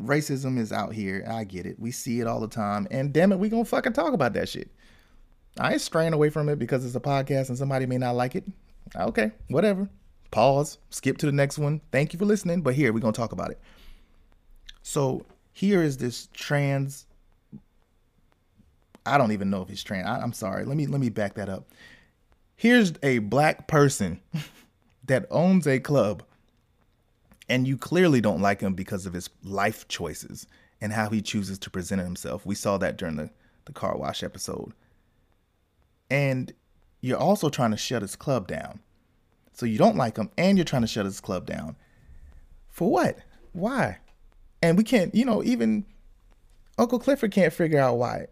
[0.01, 1.23] Racism is out here.
[1.29, 1.79] I get it.
[1.79, 4.49] We see it all the time, and damn it, we gonna fucking talk about that
[4.49, 4.71] shit.
[5.59, 8.35] I ain't straying away from it because it's a podcast and somebody may not like
[8.35, 8.45] it.
[8.95, 9.87] Okay, whatever.
[10.31, 10.77] Pause.
[10.89, 11.81] Skip to the next one.
[11.91, 12.61] Thank you for listening.
[12.61, 13.59] But here we're gonna talk about it.
[14.81, 17.05] So here is this trans.
[19.05, 20.07] I don't even know if he's trans.
[20.07, 20.65] I, I'm sorry.
[20.65, 21.67] Let me let me back that up.
[22.55, 24.21] Here's a black person
[25.05, 26.23] that owns a club
[27.51, 30.47] and you clearly don't like him because of his life choices
[30.79, 32.45] and how he chooses to present himself.
[32.45, 33.29] We saw that during the,
[33.65, 34.71] the car wash episode.
[36.09, 36.53] And
[37.01, 38.79] you're also trying to shut his club down.
[39.53, 41.75] So you don't like them and you're trying to shut this club down.
[42.69, 43.17] For what?
[43.53, 43.99] Why?
[44.61, 45.85] And we can't, you know, even
[46.77, 48.27] Uncle Clifford can't figure out why.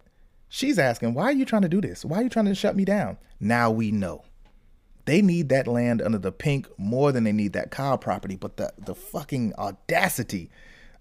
[0.48, 2.04] She's asking, why are you trying to do this?
[2.04, 3.18] Why are you trying to shut me down?
[3.40, 4.24] Now we know.
[5.06, 8.36] They need that land under the pink more than they need that Kyle property.
[8.36, 10.50] But the, the fucking audacity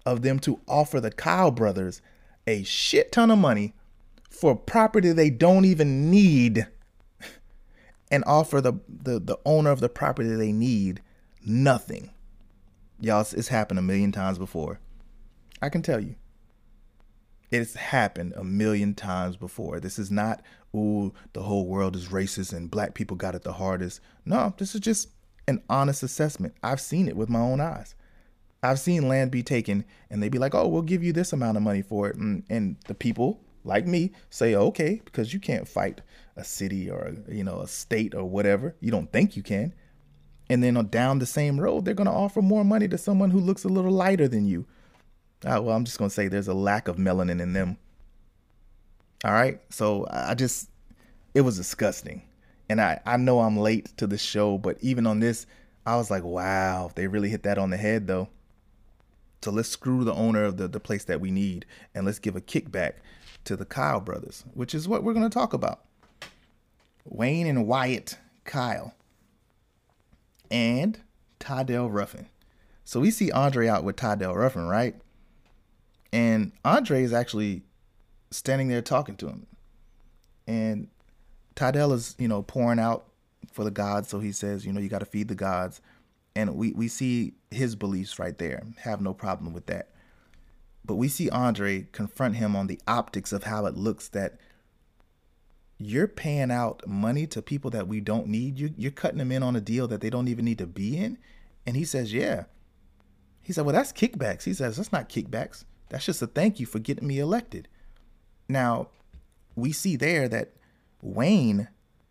[0.05, 2.01] of them to offer the Kyle brothers
[2.47, 3.73] a shit ton of money
[4.29, 6.67] for property they don't even need
[8.11, 11.01] and offer the, the, the owner of the property they need
[11.45, 12.11] nothing.
[12.99, 14.79] Y'all, it's, happened a million times before.
[15.61, 16.15] I can tell you.
[17.51, 19.79] It's happened a million times before.
[19.79, 20.41] This is not,
[20.75, 24.01] ooh, the whole world is racist and black people got it the hardest.
[24.25, 25.09] No, this is just
[25.47, 26.53] an honest assessment.
[26.61, 27.95] I've seen it with my own eyes.
[28.61, 31.57] I've seen land be taken and they be like, oh, we'll give you this amount
[31.57, 32.17] of money for it.
[32.17, 36.01] And, and the people like me say, okay, because you can't fight
[36.35, 38.75] a city or, you know, a state or whatever.
[38.81, 39.73] You don't think you can.
[40.49, 43.39] And then down the same road, they're going to offer more money to someone who
[43.39, 44.65] looks a little lighter than you
[45.45, 47.77] uh, well, I'm just gonna say there's a lack of melanin in them.
[49.23, 50.69] All right, so I just
[51.33, 52.23] it was disgusting,
[52.67, 55.45] and I I know I'm late to the show, but even on this,
[55.85, 58.29] I was like, wow, they really hit that on the head though.
[59.41, 62.35] So let's screw the owner of the, the place that we need and let's give
[62.35, 62.95] a kickback
[63.49, 65.79] to the Kyle brothers, which is what we're going to talk about.
[67.03, 68.93] Wayne and Wyatt Kyle
[70.51, 70.99] and
[71.39, 72.27] Tidwell Ruffin.
[72.85, 74.93] So we see Andre out with Tidwell Ruffin, right?
[76.13, 77.63] And Andre is actually
[78.29, 79.47] standing there talking to him.
[80.45, 80.87] And
[81.55, 83.05] Tidwell is, you know, pouring out
[83.51, 84.09] for the gods.
[84.09, 85.81] So he says, you know, you got to feed the gods.
[86.35, 88.61] And we, we see his beliefs right there.
[88.81, 89.89] Have no problem with that.
[90.89, 94.39] But we see Andre confront him on the optics of how it looks that
[95.77, 98.57] you're paying out money to people that we don't need.
[98.57, 100.97] You, you're cutting them in on a deal that they don't even need to be
[100.97, 101.19] in.
[101.67, 102.45] And he says, yeah.
[103.43, 104.45] He said, well, that's kickbacks.
[104.45, 105.63] He says, that's not kickbacks.
[105.89, 107.67] That's just a thank you for getting me elected.
[108.47, 108.87] Now,
[109.55, 110.53] we see there that
[111.03, 111.67] Wayne,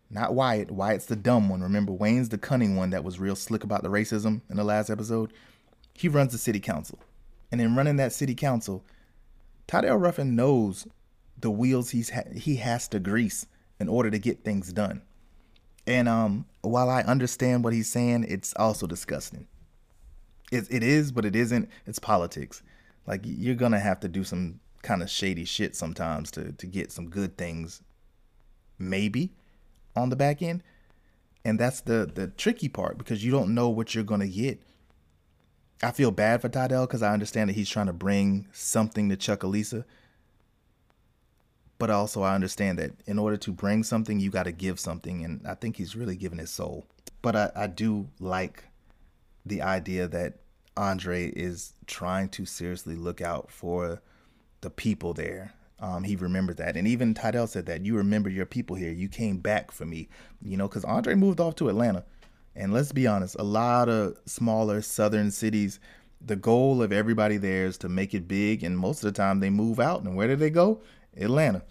[0.09, 1.61] not Wyatt, Wyatt's the dumb one.
[1.61, 4.89] Remember, Wayne's the cunning one that was real slick about the racism in the last
[4.89, 5.33] episode.
[5.93, 6.97] He runs the city council.
[7.51, 8.83] And in running that city council,
[9.67, 10.87] Tidwell Ruffin knows
[11.39, 13.45] the wheels he's ha- he has to grease
[13.79, 15.01] in order to get things done.
[15.87, 19.47] And um, while I understand what he's saying, it's also disgusting.
[20.51, 21.69] It, it is, but it isn't.
[21.85, 22.61] It's politics.
[23.07, 26.91] Like you're gonna have to do some kind of shady shit sometimes to to get
[26.91, 27.81] some good things,
[28.77, 29.31] maybe,
[29.95, 30.63] on the back end.
[31.45, 34.61] And that's the the tricky part because you don't know what you're gonna get.
[35.81, 39.17] I feel bad for Tidwell because I understand that he's trying to bring something to
[39.17, 39.85] Chucalissa
[41.79, 45.23] but also I understand that in order to bring something, you got to give something,
[45.23, 46.85] and I think he's really given his soul.
[47.21, 48.65] But I, I do like
[49.45, 50.35] the idea that
[50.75, 54.01] Andre is trying to seriously look out for
[54.61, 55.53] the people there.
[55.79, 58.91] Um, he remembered that, and even Tidwell said that you remember your people here.
[58.91, 60.09] You came back for me,
[60.43, 62.03] you know, because Andre moved off to Atlanta,
[62.59, 65.79] and let's be honest, a lot of smaller southern cities.
[66.19, 69.39] The goal of everybody there is to make it big, and most of the time
[69.39, 70.01] they move out.
[70.03, 70.81] And where do they go?
[71.17, 71.63] Atlanta.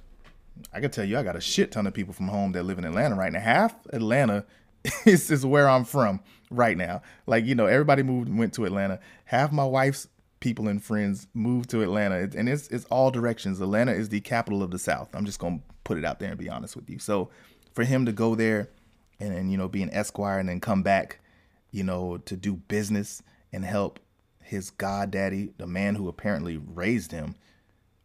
[0.73, 2.79] I can tell you, I got a shit ton of people from home that live
[2.79, 3.41] in Atlanta right now.
[3.41, 4.47] Half Atlanta
[5.05, 6.21] is, is where I'm from
[6.51, 7.03] right now.
[7.27, 8.99] Like, you know, everybody moved went to Atlanta.
[9.27, 10.09] Half my wife's
[10.41, 12.31] people and friends moved to Atlanta.
[12.35, 13.61] And it's it's all directions.
[13.61, 15.11] Atlanta is the capital of the South.
[15.13, 16.99] I'm just gonna put it out there and be honest with you.
[16.99, 17.29] So
[17.75, 18.71] for him to go there
[19.21, 21.21] and, and you know, be an esquire and then come back,
[21.71, 23.99] you know, to do business and help
[24.43, 27.35] his god daddy, the man who apparently raised him,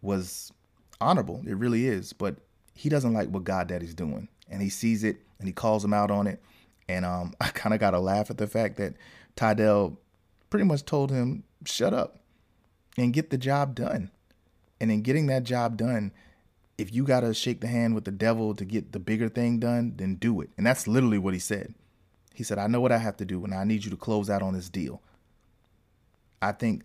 [0.01, 0.51] was
[0.99, 1.41] honorable.
[1.47, 2.13] It really is.
[2.13, 2.37] But
[2.73, 4.27] he doesn't like what God Daddy's doing.
[4.49, 6.41] And he sees it and he calls him out on it.
[6.89, 8.95] And um, I kind of got to laugh at the fact that
[9.35, 9.97] Tidwell
[10.49, 12.19] pretty much told him, shut up
[12.97, 14.11] and get the job done.
[14.79, 16.11] And in getting that job done,
[16.77, 19.59] if you got to shake the hand with the devil to get the bigger thing
[19.59, 20.49] done, then do it.
[20.57, 21.73] And that's literally what he said.
[22.33, 24.29] He said, I know what I have to do, and I need you to close
[24.29, 25.01] out on this deal.
[26.41, 26.83] I think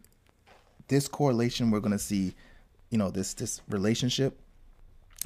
[0.88, 2.34] this correlation we're going to see
[2.90, 4.38] you know this this relationship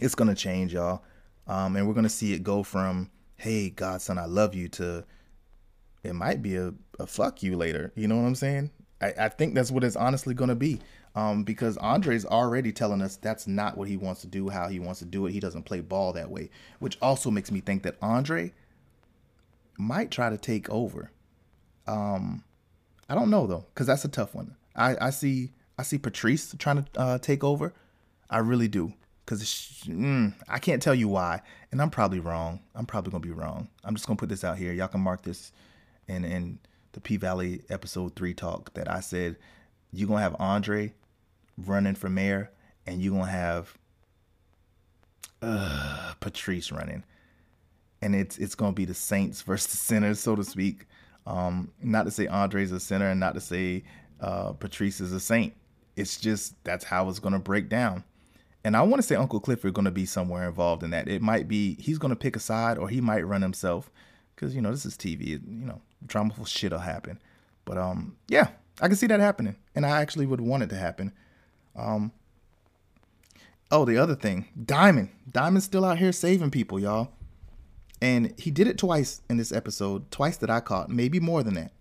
[0.00, 1.02] it's gonna change y'all
[1.46, 5.04] um, and we're gonna see it go from hey godson i love you to
[6.02, 8.70] it might be a, a fuck you later you know what i'm saying
[9.00, 10.80] i, I think that's what it's honestly gonna be
[11.14, 14.78] um, because andre's already telling us that's not what he wants to do how he
[14.78, 17.82] wants to do it he doesn't play ball that way which also makes me think
[17.82, 18.52] that andre
[19.78, 21.10] might try to take over
[21.86, 22.44] um,
[23.08, 26.54] i don't know though because that's a tough one i i see I see Patrice
[26.58, 27.72] trying to uh, take over.
[28.30, 28.92] I really do.
[29.24, 29.42] Because
[29.86, 31.42] mm, I can't tell you why.
[31.70, 32.60] And I'm probably wrong.
[32.74, 33.68] I'm probably to be wrong.
[33.84, 34.72] I'm just to put this out here.
[34.72, 35.52] Y'all can mark this
[36.06, 36.58] in, in
[36.92, 39.36] the P Valley episode three talk that I said
[39.92, 40.92] you're going to have Andre
[41.56, 42.50] running for mayor
[42.86, 43.76] and you're to have
[45.40, 47.04] uh, Patrice running.
[48.00, 50.86] And it's it's to be the Saints versus the Sinners, so to speak.
[51.24, 53.84] Um, not to say Andre's a sinner and not to say
[54.20, 55.54] uh, Patrice is a saint
[55.96, 58.04] it's just that's how it's to break down.
[58.64, 61.08] And I want to say Uncle Clifford going to be somewhere involved in that.
[61.08, 63.90] It might be he's going to pick a side or he might run himself
[64.34, 65.28] because you know this is TV.
[65.28, 67.20] You know, dramaful shit'll happen.
[67.64, 68.48] But um, yeah,
[68.80, 71.12] I can see that happening, and I actually would want it to happen.
[71.76, 72.12] Um.
[73.70, 75.08] Oh, the other thing, Diamond.
[75.30, 77.10] Diamond's still out here saving people, y'all.
[78.02, 81.54] And he did it twice in this episode, twice that I caught, maybe more than
[81.54, 81.72] that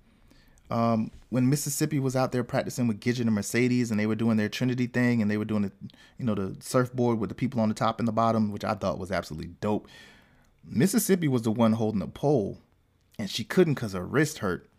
[0.72, 4.38] um, when Mississippi was out there practicing with Gidget and Mercedes, and they were doing
[4.38, 5.72] their Trinity thing, and they were doing the,
[6.18, 8.74] you know, the surfboard with the people on the top and the bottom, which I
[8.74, 9.88] thought was absolutely dope.
[10.64, 12.60] Mississippi was the one holding the pole,
[13.20, 14.70] and she couldn't because her wrist hurt.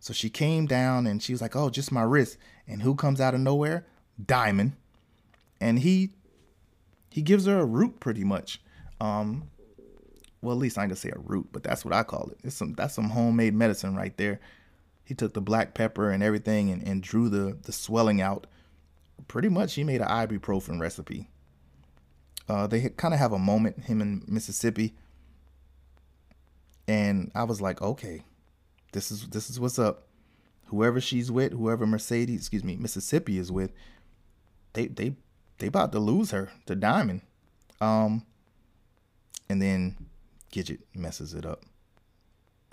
[0.00, 3.20] So she came down and she was like, "Oh, just my wrist." And who comes
[3.20, 3.86] out of nowhere?
[4.24, 4.72] Diamond,
[5.60, 6.10] and he
[7.10, 8.60] he gives her a root pretty much.
[9.00, 9.50] Um,
[10.42, 12.38] well, at least I ain't gonna say a root, but that's what I call it.
[12.44, 14.40] It's some that's some homemade medicine right there
[15.06, 18.46] he took the black pepper and everything and, and drew the the swelling out.
[19.28, 21.28] Pretty much, he made an ibuprofen recipe.
[22.48, 24.94] Uh, they kind of have a moment, him and Mississippi,
[26.86, 28.24] and I was like, okay,
[28.92, 30.08] this is this is what's up.
[30.66, 33.70] Whoever she's with, whoever Mercedes, excuse me, Mississippi is with,
[34.76, 35.14] they they
[35.58, 37.22] they about to lose her to Diamond.
[37.80, 38.24] Um,
[39.48, 39.96] and then
[40.52, 41.62] Gidget messes it up,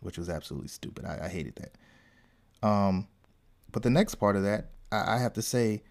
[0.01, 1.05] which was absolutely stupid.
[1.05, 2.67] I, I hated that.
[2.67, 3.07] Um,
[3.71, 5.83] but the next part of that, I, I have to say,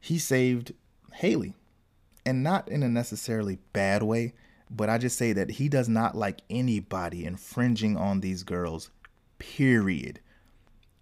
[0.00, 0.72] he saved
[1.14, 1.54] Hailey,
[2.24, 4.34] and not in a necessarily bad way,
[4.70, 8.90] but I just say that he does not like anybody infringing on these girls.
[9.38, 10.20] Period.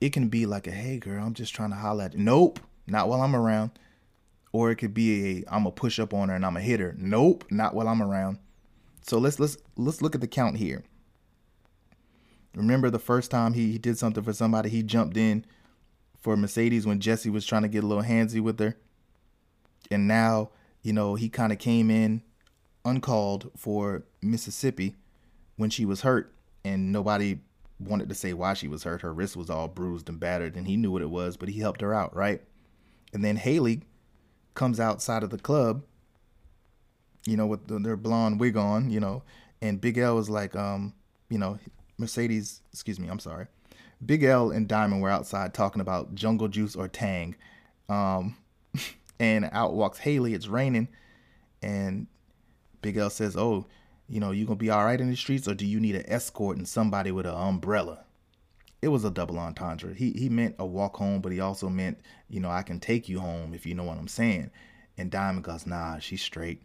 [0.00, 2.20] It can be like a hey girl, I'm just trying to holler at you.
[2.20, 3.70] Nope, not while I'm around.
[4.54, 6.78] Or it could be a I'm a push up on her and I'm a hit
[6.78, 6.94] her.
[6.96, 8.38] Nope, not while I'm around.
[9.02, 10.84] So let's let's let's look at the count here.
[12.54, 15.44] Remember the first time he, he did something for somebody, he jumped in
[16.20, 18.76] for Mercedes when Jesse was trying to get a little handsy with her.
[19.90, 20.50] And now,
[20.82, 22.22] you know, he kind of came in
[22.84, 24.94] uncalled for Mississippi
[25.56, 26.32] when she was hurt
[26.64, 27.40] and nobody
[27.80, 29.02] wanted to say why she was hurt.
[29.02, 31.58] Her wrist was all bruised and battered and he knew what it was, but he
[31.58, 32.40] helped her out, right?
[33.12, 33.82] And then Hailey
[34.54, 35.84] comes outside of the club,
[37.26, 39.22] you know, with the, their blonde wig on, you know,
[39.60, 40.94] and Big L was like, um,
[41.28, 41.58] you know,
[41.98, 43.46] Mercedes, excuse me, I'm sorry.
[44.04, 47.34] Big L and Diamond were outside talking about jungle juice or tang.
[47.88, 48.36] Um,
[49.20, 50.34] and out walks Hailey.
[50.34, 50.88] It's raining.
[51.62, 52.06] And
[52.82, 53.66] Big L says, Oh,
[54.08, 56.04] you know, you gonna be all right in the streets or do you need an
[56.06, 58.03] escort and somebody with an umbrella?
[58.84, 59.94] It was a double entendre.
[59.94, 63.08] He he meant a walk home, but he also meant, you know, I can take
[63.08, 64.50] you home if you know what I'm saying.
[64.98, 66.60] And Diamond goes, nah, she's straight.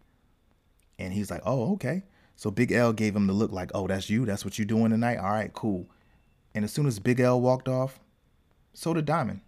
[0.98, 2.02] And he's like, oh, okay.
[2.36, 4.26] So Big L gave him the look like, oh, that's you.
[4.26, 5.16] That's what you're doing tonight.
[5.16, 5.88] All right, cool.
[6.54, 7.98] And as soon as Big L walked off,
[8.74, 9.40] so did Diamond.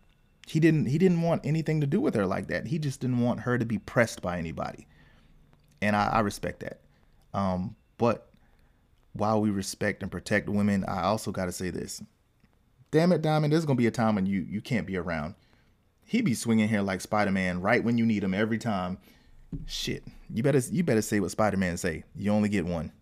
[0.47, 2.69] He didn't he didn't want anything to do with her like that.
[2.69, 4.87] He just didn't want her to be pressed by anybody.
[5.83, 6.81] And I, I respect that.
[7.35, 8.31] Um, but
[9.13, 12.03] while we respect and protect women, I also gotta say this.
[12.93, 15.35] Damn it, Diamond, there's gonna be a time when you you can't be around.
[16.05, 18.99] He be swinging here like Spider-Man right when you need him every time.
[19.67, 22.05] Shit, you better you better say what Spider Man say.
[22.15, 22.93] You only get one.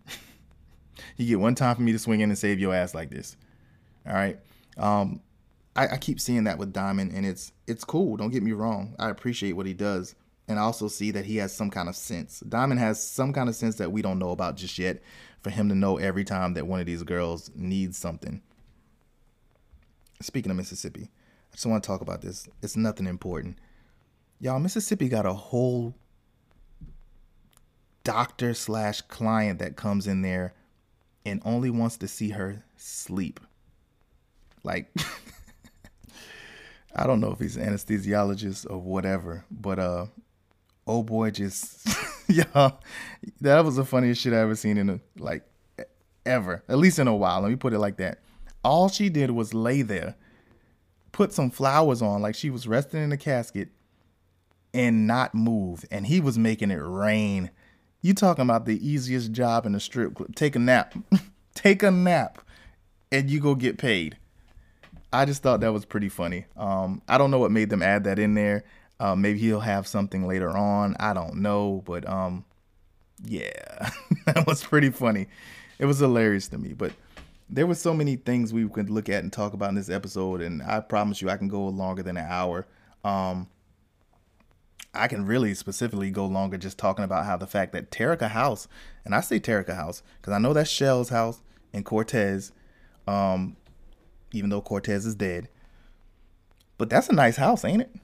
[1.16, 3.37] you get one time for me to swing in and save your ass like this.
[4.07, 4.38] All right.
[4.79, 5.20] Um,
[5.74, 8.16] I, I keep seeing that with Diamond, and it's it's cool.
[8.16, 8.94] Don't get me wrong.
[8.98, 10.14] I appreciate what he does,
[10.46, 12.40] and I also see that he has some kind of sense.
[12.40, 15.03] Diamond has some kind of sense that we don't know about just yet.
[15.42, 18.42] For him to know every time that one of these girls needs something.
[20.20, 21.11] Speaking of Mississippi,
[21.52, 22.48] I just want to talk about this.
[22.62, 23.59] It's nothing important.
[24.38, 25.94] Y'all, Mississippi got a whole
[28.04, 30.54] doctor slash client that comes in there
[31.24, 33.40] and only wants to see her sleep.
[34.62, 34.90] Like,
[36.96, 40.06] I don't know if he's an anesthesiologist or whatever, but uh,
[40.87, 41.88] oh boy, just
[42.28, 42.72] yeah,
[43.40, 45.44] that was the funniest shit I ever seen in a like
[46.26, 47.40] ever, at least in a while.
[47.40, 48.18] Let me put it like that.
[48.62, 50.16] All she did was lay there,
[51.12, 53.68] put some flowers on, like she was resting in a casket,
[54.74, 55.84] and not move.
[55.90, 57.50] And he was making it rain
[58.02, 60.34] you talking about the easiest job in a strip club.
[60.34, 60.94] Take a nap.
[61.54, 62.38] Take a nap
[63.12, 64.16] and you go get paid.
[65.12, 66.46] I just thought that was pretty funny.
[66.56, 68.64] Um, I don't know what made them add that in there.
[68.98, 70.96] Uh, maybe he'll have something later on.
[71.00, 72.44] I don't know, but um,
[73.24, 73.90] yeah,
[74.26, 75.26] that was pretty funny.
[75.78, 76.74] It was hilarious to me.
[76.74, 76.92] But
[77.50, 80.40] there were so many things we could look at and talk about in this episode,
[80.40, 82.66] and I promise you, I can go longer than an hour.
[83.04, 83.48] Um,
[84.94, 88.68] I can really specifically go longer just talking about how the fact that Terica House,
[89.04, 91.42] and I say Terica House because I know that's Shell's house
[91.72, 92.53] and Cortez,
[93.07, 93.57] um,
[94.32, 95.48] even though Cortez is dead.
[96.78, 97.94] But that's a nice house, ain't it?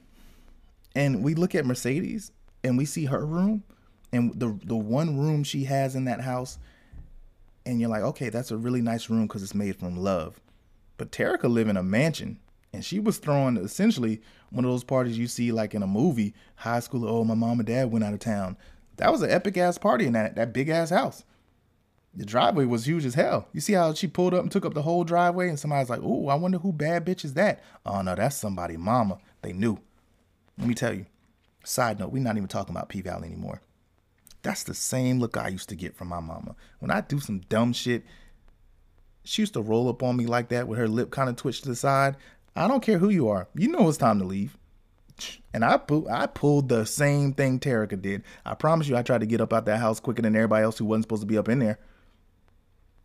[0.95, 2.31] And we look at Mercedes
[2.63, 3.63] and we see her room
[4.11, 6.57] and the the one room she has in that house,
[7.67, 10.39] and you're like, okay, that's a really nice room because it's made from love.
[10.97, 12.39] But Terica live in a mansion
[12.73, 16.33] and she was throwing essentially one of those parties you see like in a movie,
[16.55, 17.07] high school.
[17.07, 18.57] Oh, my mom and dad went out of town.
[18.97, 21.23] That was an epic ass party in that that big ass house.
[22.13, 23.47] The driveway was huge as hell.
[23.53, 26.01] You see how she pulled up and took up the whole driveway, and somebody's like,
[26.01, 29.19] "Oh, I wonder who bad bitch is that?" Oh no, that's somebody mama.
[29.41, 29.77] They knew.
[30.57, 31.05] Let me tell you.
[31.63, 33.61] Side note: We're not even talking about P Valley anymore.
[34.47, 37.39] That's the same look I used to get from my mama when I do some
[37.49, 38.05] dumb shit.
[39.25, 41.63] She used to roll up on me like that with her lip kind of twitched
[41.63, 42.15] to the side.
[42.55, 43.49] I don't care who you are.
[43.55, 44.57] You know it's time to leave.
[45.53, 48.23] And I I pulled the same thing Terica did.
[48.45, 50.77] I promise you, I tried to get up out that house quicker than everybody else
[50.77, 51.79] who wasn't supposed to be up in there.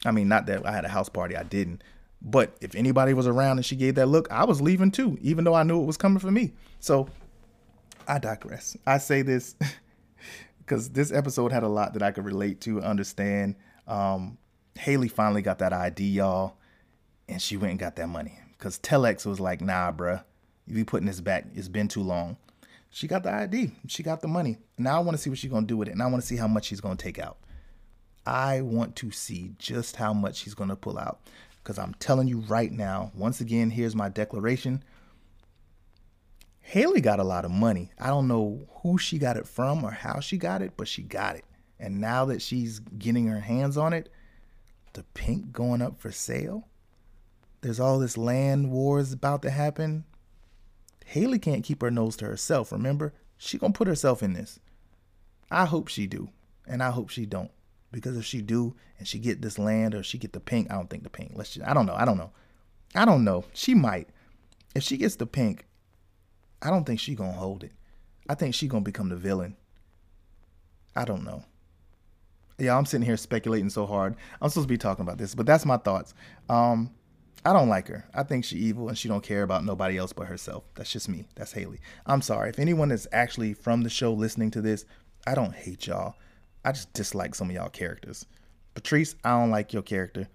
[0.04, 1.82] I mean, not that I had a house party, I didn't.
[2.20, 5.44] But if anybody was around and she gave that look, I was leaving too, even
[5.44, 6.52] though I knew it was coming for me.
[6.78, 7.08] So
[8.06, 8.76] I digress.
[8.86, 9.56] I say this
[10.64, 13.56] because this episode had a lot that I could relate to, understand.
[13.86, 14.38] Um,
[14.78, 16.56] Hailey finally got that ID, y'all,
[17.28, 18.38] and she went and got that money.
[18.56, 20.22] Because Telex was like, nah, bruh,
[20.66, 21.46] you be putting this back.
[21.54, 22.36] It's been too long.
[22.90, 23.72] She got the ID.
[23.88, 24.58] She got the money.
[24.78, 25.92] Now I want to see what she's to do with it.
[25.92, 27.38] And I want to see how much she's to take out.
[28.26, 31.20] I want to see just how much she's to pull out.
[31.62, 34.82] Because I'm telling you right now, once again, here's my declaration.
[36.62, 37.92] Hailey got a lot of money.
[37.98, 41.02] I don't know who she got it from or how she got it, but she
[41.02, 41.44] got it.
[41.78, 44.10] And now that she's getting her hands on it,
[44.94, 46.68] the Pynk going up for sale.
[47.60, 50.04] There's all this land wars about to happen.
[51.06, 53.12] Hailey can't keep her nose to herself, remember?
[53.36, 54.60] She gonna put herself in this.
[55.50, 56.30] I hope she do,
[56.66, 57.50] and I hope she don't.
[57.90, 60.74] Because if she do and she get this land or she get the Pynk, I
[60.74, 61.32] don't think the Pynk.
[61.34, 61.94] Let's just, I don't know.
[61.94, 62.30] I don't know.
[62.94, 63.44] I don't know.
[63.52, 64.08] She might.
[64.74, 65.60] If she gets the Pynk,
[66.62, 67.72] I don't think she gonna hold it.
[68.28, 69.56] I think she gonna become the villain.
[70.94, 71.44] I don't know.
[72.58, 74.14] Yeah, I'm sitting here speculating so hard.
[74.40, 76.14] I'm supposed to be talking about this, but that's my thoughts.
[76.48, 76.90] Um,
[77.44, 78.04] I don't like her.
[78.14, 80.62] I think she evil and she don't care about nobody else but herself.
[80.76, 81.26] That's just me.
[81.34, 81.80] That's Hailey.
[82.06, 82.50] I'm sorry.
[82.50, 84.84] If anyone is actually from the show listening to this,
[85.26, 86.14] I don't hate y'all.
[86.64, 88.26] I just dislike some of y'all characters.
[88.74, 90.28] Patrice, I don't like your character.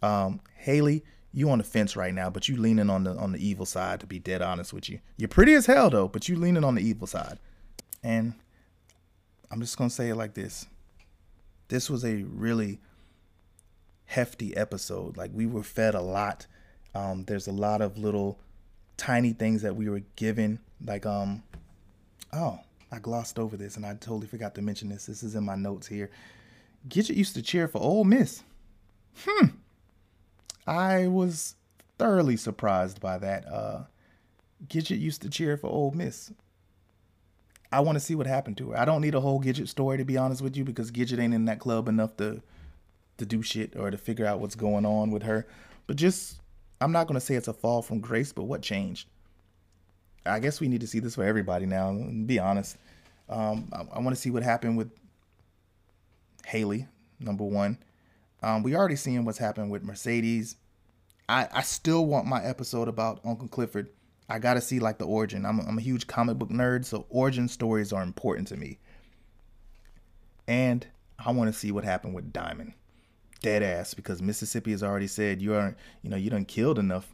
[0.00, 3.46] Um, Hailey, you on the fence right now, but you leaning on the on the
[3.46, 4.00] evil side.
[4.00, 6.74] To be dead honest with you, you're pretty as hell though, but you leaning on
[6.74, 7.38] the evil side.
[8.02, 8.34] And
[9.50, 10.66] I'm just gonna say it like this:
[11.68, 12.80] this was a really
[14.06, 15.16] hefty episode.
[15.16, 16.46] Like we were fed a lot.
[16.94, 18.38] Um, there's a lot of little
[18.96, 20.58] tiny things that we were given.
[20.84, 21.42] Like um,
[22.32, 22.60] oh,
[22.90, 25.06] I glossed over this and I totally forgot to mention this.
[25.06, 26.10] This is in my notes here.
[26.88, 28.42] Gidget used to cheer for Ole Miss.
[29.24, 29.46] Hmm.
[30.68, 31.54] I was
[31.98, 33.46] thoroughly surprised by that.
[33.46, 33.84] Uh,
[34.68, 36.30] Gidget used to cheer for Ole Miss.
[37.72, 38.78] I want to see what happened to her.
[38.78, 41.32] I don't need a whole Gidget story to be honest with you because Gidget ain't
[41.32, 42.42] in that club enough to
[43.16, 45.46] to do shit or to figure out what's going on with her.
[45.86, 46.40] But just
[46.82, 49.08] I'm not gonna say it's a fall from grace, but what changed?
[50.26, 51.92] I guess we need to see this for everybody now.
[52.26, 52.76] Be honest.
[53.30, 54.90] Um, I, I want to see what happened with
[56.46, 56.86] Hailey,
[57.20, 57.78] number one.
[58.42, 60.56] Um, we already seen what's happened with Mercedes.
[61.28, 63.88] I, I still want my episode about Uncle Clifford.
[64.28, 65.44] I gotta see like the origin.
[65.44, 68.78] I'm a, I'm a huge comic book nerd, so origin stories are important to me.
[70.46, 70.86] And
[71.18, 72.74] I want to see what happened with Diamond,
[73.42, 77.08] dead ass, because Mississippi has already said you aren't, you know, you done killed enough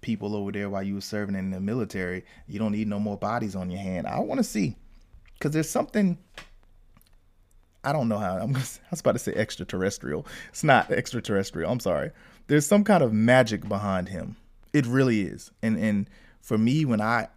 [0.00, 2.24] people over there while you were serving in the military.
[2.46, 4.06] You don't need no more bodies on your hand.
[4.06, 4.76] I want to see,
[5.34, 6.18] because there's something
[7.84, 8.56] I don't know how I'm.
[8.56, 8.60] I
[8.90, 10.26] was about to say extraterrestrial.
[10.50, 11.70] It's not extraterrestrial.
[11.70, 12.10] I'm sorry.
[12.46, 14.36] There's some kind of magic behind him.
[14.72, 15.50] It really is.
[15.62, 16.08] And and
[16.40, 17.28] for me, when I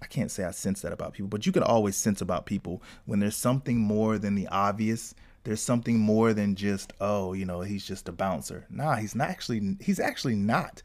[0.00, 2.82] I can't say I sense that about people, but you can always sense about people
[3.06, 5.14] when there's something more than the obvious.
[5.44, 8.66] There's something more than just oh, you know, he's just a bouncer.
[8.70, 9.76] Nah, he's not actually.
[9.80, 10.82] He's actually not.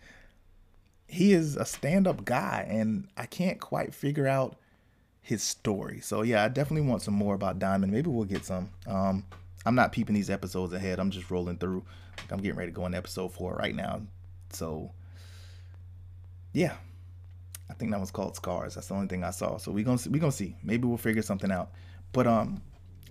[1.07, 4.55] He is a stand-up guy, and I can't quite figure out
[5.24, 6.01] his story.
[6.01, 7.91] So yeah, I definitely want some more about Diamond.
[7.91, 8.69] Maybe we'll get some.
[8.86, 9.26] Um,
[9.65, 10.99] I'm not peeping these episodes ahead.
[10.99, 11.84] I'm just rolling through.
[12.30, 14.01] I'm getting ready to go into episode four right now.
[14.51, 14.91] So
[16.51, 16.76] yeah,
[17.69, 18.76] I think that was called Scars.
[18.76, 19.57] That's the only thing I saw.
[19.57, 20.57] So we gonna see, we gonna see.
[20.61, 21.71] Maybe we'll figure something out.
[22.11, 22.61] But um,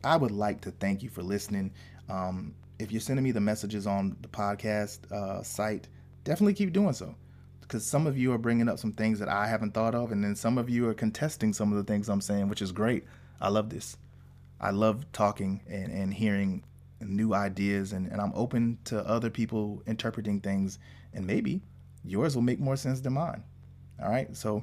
[0.04, 1.72] I would like to thank you for listening.
[2.10, 5.88] Um, if you're sending me the messages on the podcast uh, site,
[6.24, 7.14] definitely keep doing so
[7.72, 10.22] because some of you are bringing up some things that I haven't thought of, and
[10.22, 13.04] then some of you are contesting some of the things I'm saying, which is great.
[13.40, 13.96] I love this.
[14.60, 16.64] I love talking and, and hearing
[17.00, 20.80] new ideas, and, and I'm open to other people interpreting things,
[21.14, 21.62] and maybe
[22.04, 23.42] yours will make more sense than mine.
[24.02, 24.62] All right, so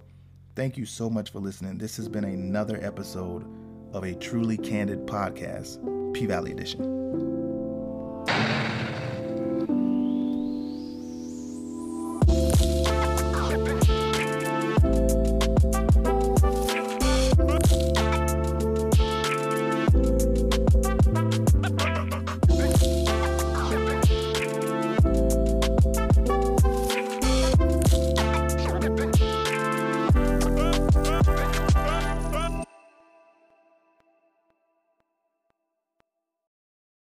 [0.56, 1.80] thank you so much for listening.
[1.80, 3.44] This has been another episode
[3.92, 7.29] of a truly candid podcast, P Valley Edition.